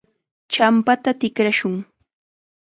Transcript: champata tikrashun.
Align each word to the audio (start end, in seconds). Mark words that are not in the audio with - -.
champata 0.53 1.11
tikrashun. 1.19 1.75